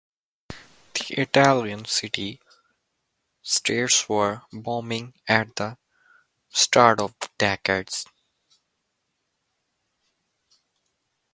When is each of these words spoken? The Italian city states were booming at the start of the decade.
The 0.95 1.05
Italian 1.21 1.85
city 1.85 2.41
states 3.43 4.09
were 4.09 4.41
booming 4.51 5.13
at 5.27 5.55
the 5.55 5.77
start 6.49 6.99
of 6.99 7.13
the 7.19 7.29
decade. 7.37 7.89